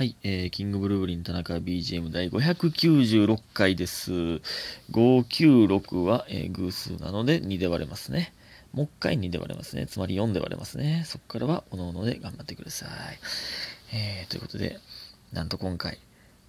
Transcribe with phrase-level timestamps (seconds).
[0.00, 4.10] はい、えー、キングブルーブリン田中 BGM 第596回です。
[4.92, 8.32] 596は、えー偶数なので2で割れますね。
[8.72, 9.86] もう一回2で割れますね。
[9.86, 11.02] つまり4で割れますね。
[11.04, 12.88] そこからはおのおので頑張ってください。
[13.94, 14.78] えー、ということで、
[15.34, 15.98] なんと今回、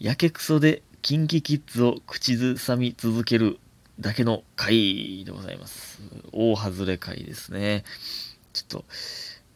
[0.00, 3.58] やけくそでキンキキッズを口ずさみ続ける
[4.00, 6.00] だけの回でございます。
[6.32, 7.84] 大外れ回ですね。
[8.54, 8.84] ちょっと、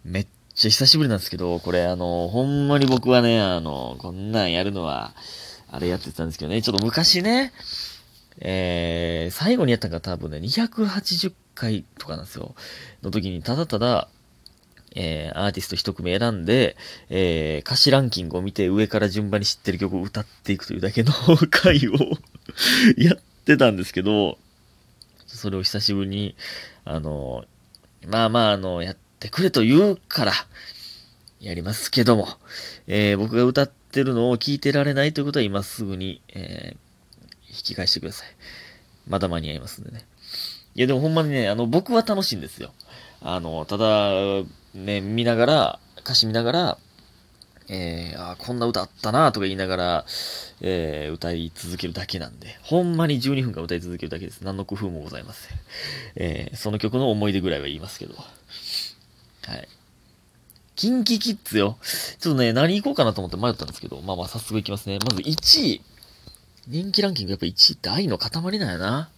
[0.05, 0.27] めっ
[0.59, 5.15] ちゃ久しぶりなんですけど、これあの、ほんまに僕はね、あの、こんなんやるのは、
[5.71, 7.53] あれやってたんですけどね、ちょっと昔ね、
[8.41, 12.57] えー、最後にやったのが多分ね、280回とかなんですよ。
[13.03, 14.09] の時に、ただただ、
[14.97, 16.77] えー、アーティスト一組選んで、
[17.09, 21.13] えー、歌詞ランキングを見て上から順番に知ってる曲を歌っていくというだけの
[21.51, 21.93] 回を
[22.99, 24.39] やってたんですけど、
[25.29, 26.35] それを久しぶりに、
[26.85, 27.45] あの、
[28.09, 30.33] まあまあ、あの、やっててくれと言うから、
[31.41, 32.29] やりますけども、
[32.87, 36.77] えー僕が歌ってるのを聞いてられないということは今すぐに、えー
[37.51, 38.29] 引き返してください。
[39.09, 40.05] まだ間に合いますんでね。
[40.75, 42.73] いやでもほんまにね、あの、僕は楽しいんですよ。
[43.23, 44.11] あの、ただ、
[44.75, 46.79] ね、見ながら、歌詞見ながら、
[47.71, 50.05] えー、あこんな歌あったなとか言いながら、
[50.61, 54.43] えー歌い続けるだけなんで、ほんまに12分間歌い続けるだけです。
[54.43, 55.59] 何の工夫もございません。
[56.17, 58.15] えーその曲の思い出ぐらいは言いますけど。
[59.49, 59.69] はい。
[60.77, 61.79] キンキキッズよ。
[62.21, 64.99] ちょっとね、何行こうかなと思って迷ったんですけど、まあまあ早速行きますね。
[64.99, 65.83] まず1位。
[66.69, 69.11] 人気ランキングやっぱ1位って愛の塊なんやな。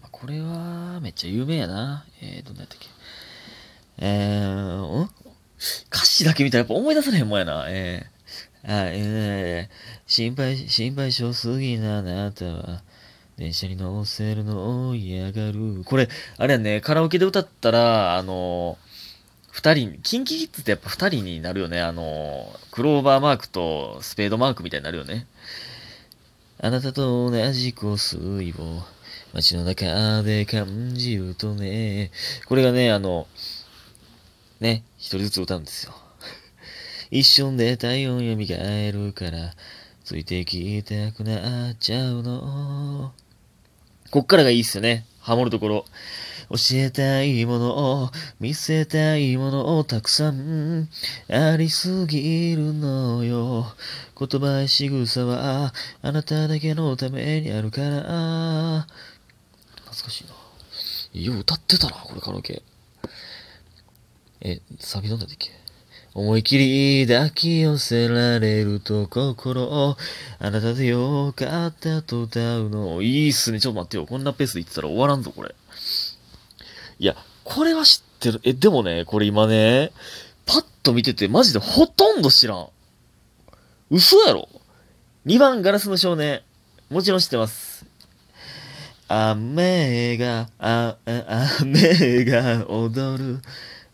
[0.00, 2.06] まあ、これは、めっちゃ有名やな。
[2.22, 2.88] えー、どんなやったっけ。
[3.98, 5.10] えー、ん？
[5.90, 7.66] 歌詞だけ見たらやっぱ思い出されへんもんやな。
[7.68, 12.82] えー、あ、えー、心配、心配性すぎなあなたは、
[13.36, 15.82] 電車に乗せるのを嫌がる。
[15.84, 18.78] これ、あれやね、カラオケで歌ったら、あの
[19.50, 21.80] 二人、キンキキッズってやっぱ二人になるよね。
[21.80, 25.26] あのクローバーマークとスペードマークみたいになるよね。
[26.60, 28.18] あなたと同じ香水
[28.58, 28.82] を
[29.32, 32.10] 街の中で感じるとね。
[32.46, 33.26] これがね、あの、
[34.60, 35.94] ね、一人ずつ歌うんですよ。
[37.10, 39.54] 一瞬で体温蘇るから、
[40.04, 43.12] ついてきたくなっちゃうの。
[44.14, 45.06] こっからがいいっすよね。
[45.18, 45.84] ハモるところ。
[46.48, 50.88] 教えたいものを、見せたいものをたくさん
[51.28, 53.66] ありすぎるのよ。
[54.16, 58.86] 言葉や仕草はあなただけのためにあるから。
[59.84, 61.20] 懐かしいな。
[61.20, 62.62] よう歌ってたな、これカラオケ。
[64.42, 65.63] え、サビどんなんだっけ？
[66.14, 66.58] 思い切
[67.02, 69.96] り抱き寄せられると心を
[70.38, 73.02] あなたでよかったと歌うの。
[73.02, 73.58] いいっすね。
[73.58, 74.06] ちょっと待ってよ。
[74.06, 75.52] こんなペースで言ってたら終わらんぞ、これ。
[77.00, 78.40] いや、これは知ってる。
[78.44, 79.90] え、でもね、これ今ね、
[80.46, 82.68] パッと見ててマジでほとんど知らん。
[83.90, 84.48] 嘘やろ
[85.26, 86.42] ?2 番ガラスの少年。
[86.90, 87.86] もちろん知ってます。
[89.08, 93.40] 雨が、あ、あ雨が踊る。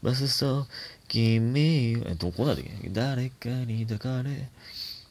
[0.02, 0.66] バスと
[1.10, 2.70] 君、え、どこだっけ？
[2.90, 4.48] 誰かに抱かれ、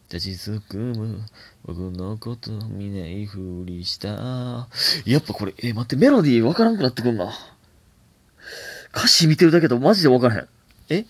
[0.10, 1.20] 立ちすくむ、
[1.66, 4.70] 僕のこと見ないふりした。
[5.06, 7.34] やっぱこれ、え、待って、メロディーわからんくなってくんな。
[8.96, 10.48] 歌詞見てるだけだとマジでわからへん。
[10.88, 11.06] え？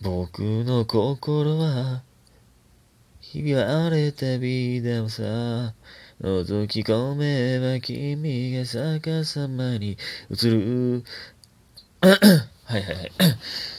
[0.00, 2.02] 僕の心は、
[3.20, 5.74] ひび割れたビー玉さ。
[6.22, 9.98] 覗き込めば君が逆さまに
[10.30, 11.04] 映る。
[12.64, 13.12] はいはいはい。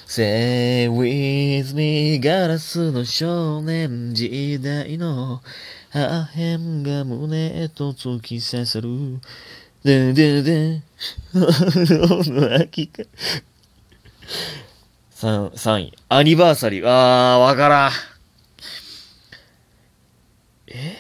[0.08, 5.42] Say with me ガラスの少年時代の
[5.90, 9.20] 破片が胸へと突き刺さる。
[9.84, 10.84] でんでんでん。
[11.34, 13.04] の秋か。
[15.12, 15.94] 三、三位。
[16.10, 16.84] アニバーサリー。
[16.86, 17.92] あー、わからん。
[20.68, 20.98] え？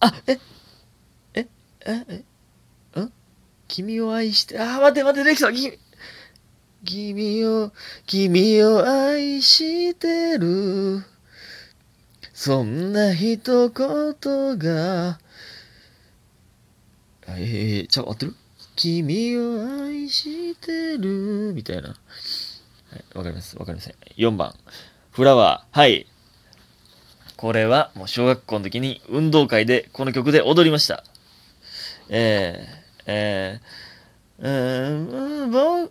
[0.00, 0.38] あ、え、
[1.34, 1.48] え、
[1.86, 2.24] え、
[2.96, 3.12] え、ん？
[3.66, 5.52] 君を愛して、あー、待って待って、できた。
[5.52, 5.78] 君、
[6.84, 7.72] 君を、
[8.06, 11.02] 君を愛してる。
[12.32, 15.18] そんな一言が、
[17.26, 18.34] えー、ちゃう、合ってる？
[18.76, 21.88] 君を愛してる、みたいな。
[21.88, 21.96] はい、
[23.16, 23.94] わかります、わかりません。
[24.16, 24.54] 4番。
[25.10, 25.78] フラワー。
[25.78, 26.06] はい。
[27.36, 31.04] これは、もう小学校の時に運動会でこの曲で踊りました。
[32.08, 33.93] えー、えー、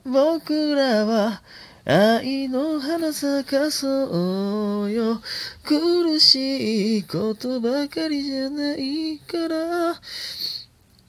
[0.05, 1.41] 僕らは
[1.85, 5.21] 愛の花咲かそうよ。
[5.63, 9.99] 苦しいことばかりじゃないから。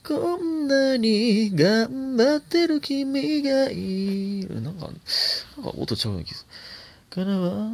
[0.06, 4.60] こんなに頑張ってる君がいる。
[4.60, 5.00] なんか、なんか
[5.78, 6.46] 音ちゃうような気がす
[7.16, 7.25] る。
[7.25, 7.70] からは、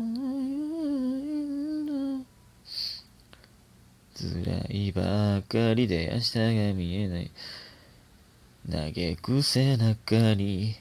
[4.14, 7.30] 辛いばかりで明日が見えない。
[8.68, 10.74] 嘆く背中に、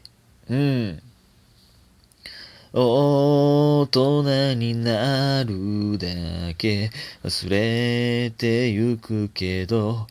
[0.50, 1.02] うん。
[2.74, 6.92] 大人になるだけ。
[7.24, 10.08] 忘れてゆくけど。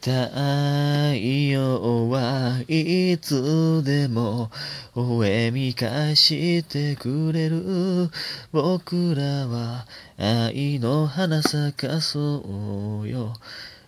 [0.00, 4.50] 太陽はいつでも
[4.96, 8.10] 微笑み返してくれる。
[8.52, 9.86] 僕らは
[10.16, 13.34] 愛の花咲かそうよ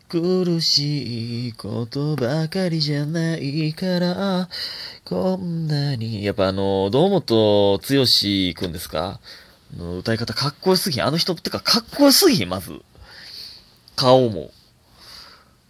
[0.09, 4.49] 苦しいことばかりじゃないから、
[5.05, 6.25] こんなに。
[6.25, 9.21] やっぱあの、堂本剛くんですか？
[9.77, 11.05] の歌い方かっこよすぎん？
[11.05, 12.81] あの人ってかかっこよすぎん、まず。
[13.97, 14.53] 顔も。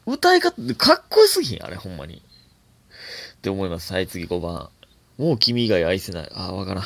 [0.05, 2.17] 歌い方ってかっこよすぎん、あれ、ほんまに。
[2.17, 3.93] って思います。
[3.93, 4.69] はい、次5番。
[5.17, 6.31] もう君以外愛せない。
[6.35, 6.85] あー、わからん。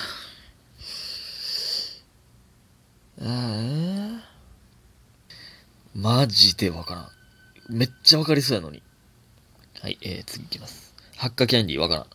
[3.22, 4.20] あー
[5.94, 7.08] マジでわからん。
[7.70, 8.82] めっちゃわかりそうやのに。
[9.80, 10.94] はい、えー、次いきます。
[11.16, 12.06] ハッカキャンディーわからん。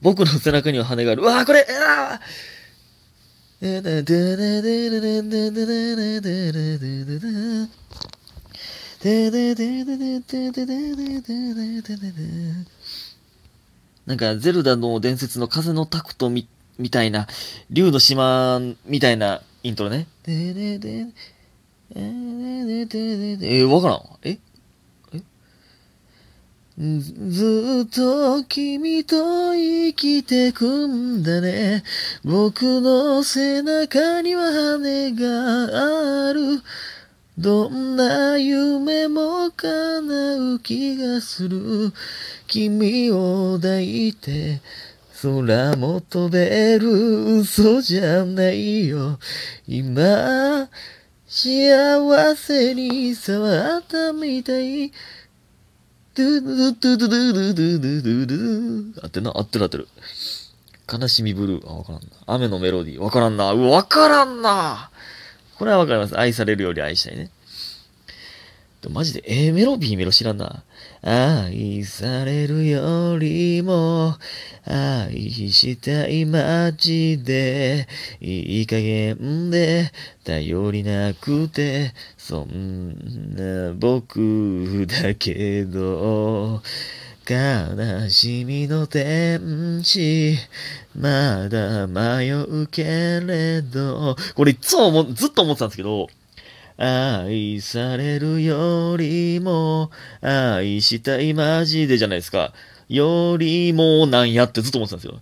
[0.00, 1.22] 僕の背中には羽がある。
[1.22, 2.18] うわーこれあ
[14.06, 16.48] なんか、ゼルダの伝説の風のタクトみ、
[16.78, 17.28] みたいな、
[17.70, 20.08] 竜の島みたいなイントロね。
[20.26, 24.02] えー、わからん。
[24.24, 24.38] え？
[26.78, 31.84] ずっと君と生きてくんだね。
[32.24, 36.62] 僕の背中には羽がある。
[37.36, 41.92] どんな夢も叶う気がする。
[42.46, 44.62] 君を抱いて
[45.20, 49.18] 空も飛べる嘘じゃないよ。
[49.66, 50.68] 今、
[51.26, 54.90] 幸せに触ったみたい。
[56.14, 59.88] ドゥドゥドゥドゥドゥドゥドゥドゥドゥドゥ合ってるな合ってる合ってる。
[60.92, 61.66] 悲しみブルー。
[61.66, 62.08] あ、わからんな。
[62.26, 63.00] 雨のメロディー。
[63.00, 63.52] わからんな。
[63.52, 64.90] うわ、わからんな。
[65.56, 66.18] これはわかります。
[66.18, 67.30] 愛されるより愛したいね。
[68.82, 70.64] でもマジで A メロ B メロ知らんな。
[71.02, 74.16] 愛されるよりも
[74.64, 77.88] 愛したいマジで
[78.20, 79.90] いい加減で
[80.24, 86.60] 頼りなくてそんな僕だけど
[87.28, 90.36] 悲しみの天使
[90.96, 92.84] まだ迷うけ
[93.20, 96.08] れどこれいつもずっと思ってたんですけど
[96.76, 99.90] 愛されるよりも、
[100.20, 102.52] 愛したいマジでじゃないですか。
[102.88, 105.20] よりもなんやってずっと思ってたんですよ。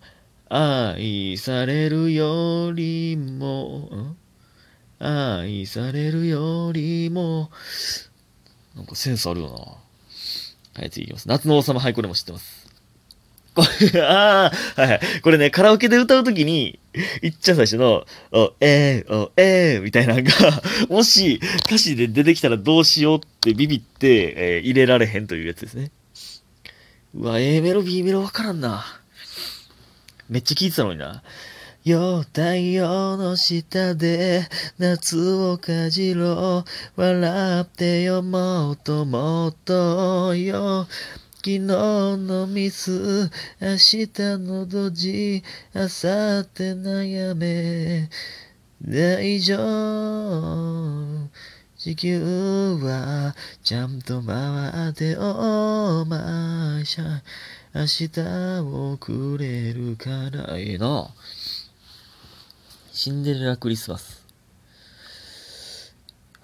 [0.48, 4.16] 愛されるよりも、
[4.98, 7.50] 愛されるよりも、
[8.74, 9.48] なんかセンスあるよ
[10.74, 10.80] な。
[10.80, 11.28] はい、次いきます。
[11.28, 12.68] 夏の王様、はい、これも知ってます。
[13.54, 13.62] こ
[13.92, 15.00] れ、ああ、はいはい。
[15.22, 16.79] これね、カラオケで歌うときに、
[17.22, 20.30] いっちゃ最初の、お、えー、お、えー、みたいなのが、
[20.88, 25.92] もし歌詞で出てきたらどうしようってビビって、えー入れられへんというやつですね。
[27.14, 28.84] うわ、A メロ、B メロわからんな。
[30.28, 31.22] めっちゃ聞いてたのにな。
[31.84, 34.46] よ、太陽の下で
[34.78, 36.64] 夏をかじろ
[36.96, 37.00] う。
[37.00, 40.86] 笑ってよ、もっともっとよ。
[41.42, 43.30] 昨日のミス、
[43.62, 45.42] 明日のドジ、
[45.74, 48.10] 明後日悩め。
[48.82, 51.30] 大丈夫。
[51.78, 57.22] 地球はちゃんと回っておましゃ。
[57.74, 58.20] 明日
[58.60, 61.08] をくれるからええな。
[62.92, 64.22] シンデレラクリスマス。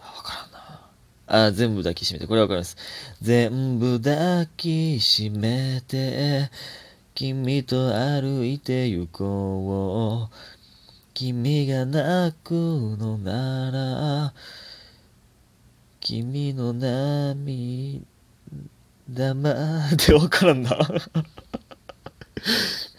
[0.00, 0.88] あわからんな。
[1.26, 2.26] あ、全部抱きしめて。
[2.26, 2.76] これわかります。
[3.21, 6.50] 全部抱きしめて、
[7.14, 10.35] 君と歩いて行こう。
[11.14, 14.35] 君が泣くのなら、
[16.00, 18.04] 君の涙
[19.35, 20.78] までわからんな。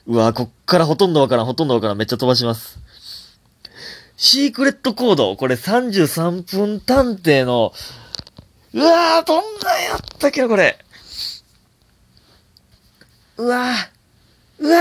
[0.08, 1.98] うわこっからほとんどわからん、ほとんどわからん。
[1.98, 2.80] めっちゃ飛ばします。
[4.18, 5.36] シークレットコード。
[5.36, 7.72] これ33分探偵の、
[8.78, 10.78] うわー、どんなんやったっけな、これ。
[13.38, 14.78] うわー、うわ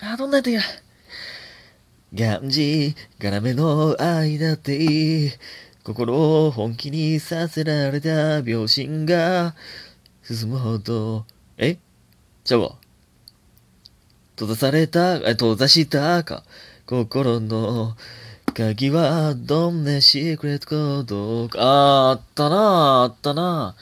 [0.00, 0.12] ー。
[0.14, 0.72] あ、どんなんやったっ
[2.10, 2.38] けな。
[2.38, 5.30] がんじ、がらめの愛だっていい。
[5.84, 9.54] 心を本気にさせられた秒針が
[10.22, 11.26] 進むほど、
[11.58, 11.76] え？
[12.44, 12.76] ちゃうわ。
[14.36, 16.44] 閉ざされた、え、閉ざしたか。
[16.86, 17.94] 心の
[18.58, 21.60] 鍵はどんなシークレットコードか。
[21.60, 23.76] あ、あったなああったな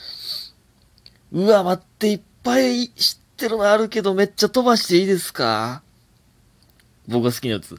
[1.33, 5.81] うわ、待って、いっぱい知ってるのあるけど、めっちゃ飛ばしていいですか？
[7.09, 7.75] 僕が好きなやつ。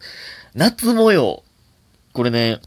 [0.55, 1.43] 夏模様。
[2.13, 2.61] これね、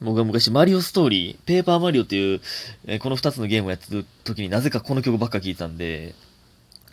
[0.00, 2.40] 僕が昔マリオストーリー、ペーパーマリオっていう、
[2.86, 6.16] えーこの二つのゲームをやってる時になぜかこの曲ばっか聴いたんで、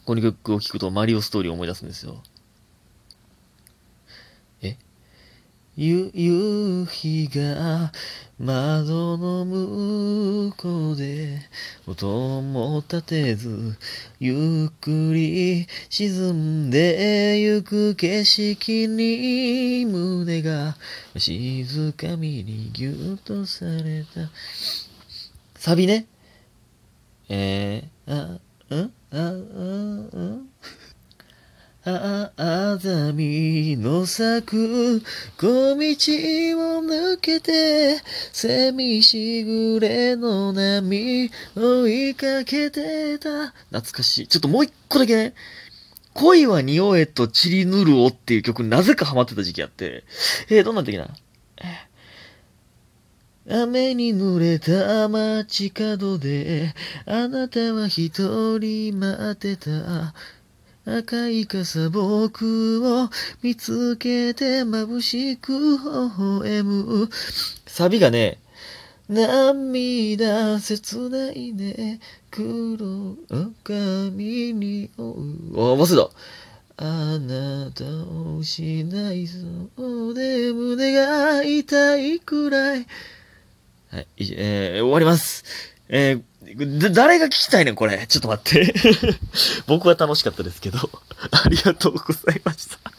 [0.05, 2.21] この曲を聴くとマリオストーリーを思い出すんですよ。
[4.61, 4.77] え
[5.70, 7.91] ゆ、夕日が
[8.37, 11.39] 窓の向こうで
[11.87, 13.79] 音も立てず
[14.19, 20.77] ゆっくり沈んでゆく景色に胸が
[21.17, 24.29] 静かみにぎゅっとされた。
[25.55, 26.05] サビね。
[27.27, 28.91] えー、あ、ん？
[29.09, 29.17] あ、
[30.13, 30.50] あ、
[31.83, 35.01] あ、あ、ざみの咲く
[35.37, 37.97] 小道を抜けて
[38.31, 44.27] セミしぐれの波追いかけてた懐かしい。
[44.27, 45.33] ちょっともう一個だけね。
[46.13, 50.03] 恋は匂えと散りぬるおっていう曲なぜかハマってた時期あって。
[50.49, 51.07] えー、どんなんだっけな
[53.49, 56.75] 雨に濡れた街角で
[57.07, 60.13] あなたは一人待ってた
[60.83, 63.09] 赤い傘僕を
[63.43, 67.09] 見つけて眩しく微笑む。
[67.67, 68.39] サビがね
[69.07, 71.99] 涙切ないね。
[72.31, 73.15] 黒
[73.63, 75.17] 髪におう。
[75.53, 76.09] あ忘れた。
[76.83, 82.87] あなたを失いそうで胸が痛いくらい。
[83.91, 85.43] はい、えー終わります。
[85.89, 88.05] えー誰が聞きたいねん、これ。
[88.07, 88.73] ちょっと待って。
[89.67, 90.77] 僕は楽しかったですけど。
[91.31, 92.91] ありがとうございました。